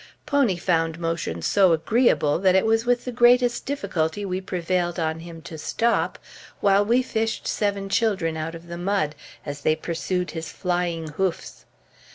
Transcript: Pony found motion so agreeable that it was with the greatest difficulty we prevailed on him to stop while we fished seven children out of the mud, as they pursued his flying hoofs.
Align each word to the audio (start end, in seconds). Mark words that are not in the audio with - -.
Pony 0.25 0.57
found 0.57 0.97
motion 0.97 1.43
so 1.43 1.73
agreeable 1.73 2.39
that 2.39 2.55
it 2.55 2.65
was 2.65 2.87
with 2.87 3.05
the 3.05 3.11
greatest 3.11 3.67
difficulty 3.67 4.25
we 4.25 4.41
prevailed 4.41 4.99
on 4.99 5.19
him 5.19 5.43
to 5.43 5.59
stop 5.59 6.17
while 6.59 6.83
we 6.83 7.03
fished 7.03 7.45
seven 7.45 7.87
children 7.87 8.35
out 8.35 8.55
of 8.55 8.65
the 8.65 8.79
mud, 8.79 9.13
as 9.45 9.61
they 9.61 9.75
pursued 9.75 10.31
his 10.31 10.51
flying 10.51 11.09
hoofs. 11.09 11.65